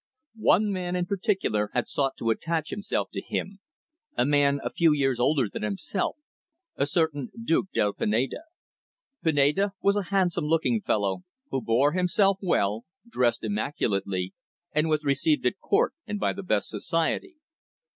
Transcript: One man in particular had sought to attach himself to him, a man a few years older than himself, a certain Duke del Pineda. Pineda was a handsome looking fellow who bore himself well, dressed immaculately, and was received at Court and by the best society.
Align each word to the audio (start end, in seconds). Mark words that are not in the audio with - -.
One 0.39 0.71
man 0.71 0.95
in 0.95 1.05
particular 1.05 1.69
had 1.73 1.87
sought 1.87 2.17
to 2.17 2.31
attach 2.31 2.71
himself 2.71 3.11
to 3.13 3.21
him, 3.21 3.59
a 4.17 4.25
man 4.25 4.59
a 4.63 4.71
few 4.73 4.93
years 4.93 5.19
older 5.19 5.47
than 5.47 5.61
himself, 5.61 6.17
a 6.75 6.87
certain 6.87 7.29
Duke 7.43 7.69
del 7.71 7.93
Pineda. 7.93 8.41
Pineda 9.23 9.73
was 9.79 9.95
a 9.95 10.05
handsome 10.09 10.45
looking 10.45 10.81
fellow 10.81 11.19
who 11.51 11.61
bore 11.61 11.91
himself 11.91 12.39
well, 12.41 12.83
dressed 13.07 13.43
immaculately, 13.43 14.33
and 14.71 14.89
was 14.89 15.03
received 15.03 15.45
at 15.45 15.59
Court 15.59 15.93
and 16.07 16.19
by 16.19 16.33
the 16.33 16.41
best 16.41 16.69
society. 16.69 17.35